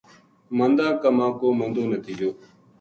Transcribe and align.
مندا 0.57 0.87
کماں 1.01 1.31
کو 1.39 1.47
مندو 1.59 1.83
نتیجو 1.93 2.29